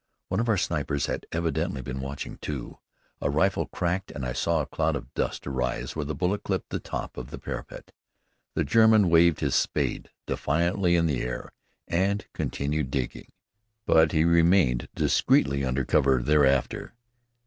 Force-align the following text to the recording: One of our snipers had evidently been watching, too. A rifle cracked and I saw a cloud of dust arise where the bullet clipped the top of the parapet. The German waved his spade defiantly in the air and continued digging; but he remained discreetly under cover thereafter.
One 0.29 0.39
of 0.39 0.49
our 0.49 0.57
snipers 0.57 1.05
had 1.05 1.27
evidently 1.31 1.83
been 1.83 2.01
watching, 2.01 2.37
too. 2.39 2.79
A 3.21 3.29
rifle 3.29 3.67
cracked 3.67 4.09
and 4.09 4.25
I 4.25 4.33
saw 4.33 4.59
a 4.61 4.65
cloud 4.65 4.95
of 4.95 5.13
dust 5.13 5.45
arise 5.45 5.95
where 5.95 6.05
the 6.05 6.15
bullet 6.15 6.41
clipped 6.41 6.69
the 6.71 6.79
top 6.79 7.17
of 7.17 7.29
the 7.29 7.37
parapet. 7.37 7.91
The 8.55 8.63
German 8.63 9.11
waved 9.11 9.41
his 9.41 9.53
spade 9.53 10.09
defiantly 10.25 10.95
in 10.95 11.05
the 11.05 11.21
air 11.21 11.53
and 11.87 12.25
continued 12.33 12.89
digging; 12.89 13.31
but 13.85 14.11
he 14.11 14.25
remained 14.25 14.89
discreetly 14.95 15.63
under 15.63 15.85
cover 15.85 16.23
thereafter. 16.23 16.95